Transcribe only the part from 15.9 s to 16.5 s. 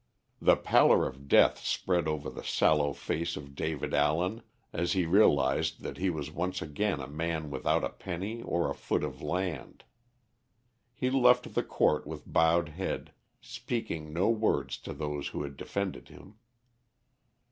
him.